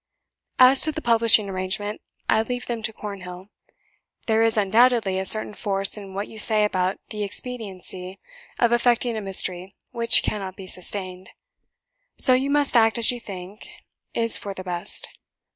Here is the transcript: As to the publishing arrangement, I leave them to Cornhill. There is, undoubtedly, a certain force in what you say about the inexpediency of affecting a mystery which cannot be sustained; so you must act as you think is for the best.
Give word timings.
As 0.57 0.81
to 0.81 0.91
the 0.91 0.99
publishing 0.99 1.47
arrangement, 1.47 2.01
I 2.27 2.41
leave 2.41 2.65
them 2.65 2.81
to 2.81 2.91
Cornhill. 2.91 3.49
There 4.25 4.41
is, 4.41 4.57
undoubtedly, 4.57 5.19
a 5.19 5.25
certain 5.25 5.53
force 5.53 5.95
in 5.95 6.15
what 6.15 6.27
you 6.27 6.39
say 6.39 6.65
about 6.65 6.97
the 7.11 7.19
inexpediency 7.19 8.17
of 8.57 8.71
affecting 8.71 9.15
a 9.15 9.21
mystery 9.21 9.69
which 9.91 10.23
cannot 10.23 10.55
be 10.55 10.65
sustained; 10.65 11.29
so 12.17 12.33
you 12.33 12.49
must 12.49 12.75
act 12.75 12.97
as 12.97 13.11
you 13.11 13.19
think 13.19 13.69
is 14.15 14.39
for 14.39 14.55
the 14.55 14.63
best. 14.63 15.07